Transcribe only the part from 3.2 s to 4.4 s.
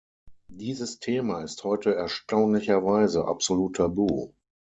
absolut tabu.